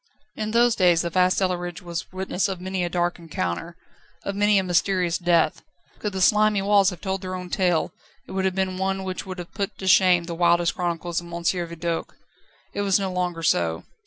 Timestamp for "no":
12.99-13.11